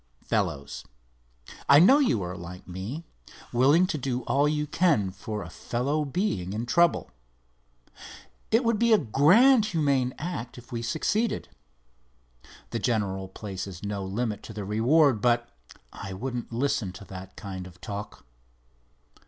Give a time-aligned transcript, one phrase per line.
[0.23, 0.83] Fellows,
[1.69, 6.53] I know you are like me—willing to do all you can for a fellow being
[6.53, 7.11] in trouble.
[8.49, 11.49] It would be a grand, humane act if we succeeded.
[12.71, 15.47] The general places no limit to the reward, but
[15.93, 18.25] I wouldn't listen to that kind of talk."